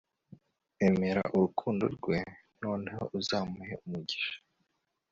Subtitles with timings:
[0.87, 2.17] emera urukundo rwe,
[2.63, 4.35] noneho uzamuhe umugisha